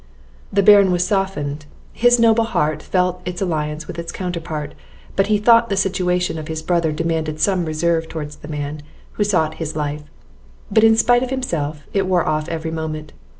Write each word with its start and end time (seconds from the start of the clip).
The 0.51 0.63
Baron 0.63 0.89
was 0.89 1.05
softened, 1.05 1.67
his 1.93 2.19
noble 2.19 2.45
heart 2.45 2.81
felt 2.81 3.21
its 3.23 3.39
alliance 3.39 3.85
with 3.85 3.99
its 3.99 4.11
counterpart, 4.11 4.73
but 5.15 5.27
he 5.27 5.37
thought 5.37 5.69
the 5.69 5.77
situation 5.77 6.39
of 6.39 6.47
his 6.47 6.63
brother 6.63 6.91
demanded 6.91 7.39
some 7.39 7.65
reserve 7.65 8.09
towards 8.09 8.37
the 8.37 8.47
man 8.47 8.81
who 9.11 9.23
sought 9.23 9.57
his 9.61 9.75
life; 9.75 10.01
but, 10.71 10.83
in 10.83 10.97
spite 10.97 11.21
of 11.21 11.29
himself, 11.29 11.83
it 11.93 12.07
wore 12.07 12.25
off 12.27 12.49
every 12.49 12.71
moment. 12.71 13.13